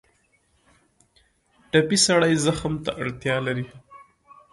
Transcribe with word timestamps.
ټپي 1.71 1.97
سړی 2.05 2.33
زغم 2.43 2.73
ته 2.83 2.91
اړتیا 3.01 3.35
لري. 3.47 3.65